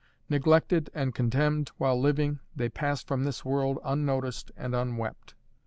[0.29, 5.35] Neglected and contemned while living, they pass from this world unnoticed and unwept.